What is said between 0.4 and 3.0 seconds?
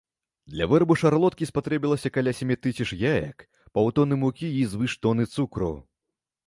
Для вырабу шарлоткі спатрэбілася каля сямі тысяч